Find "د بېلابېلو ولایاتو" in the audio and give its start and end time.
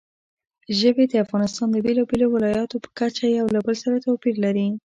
1.71-2.81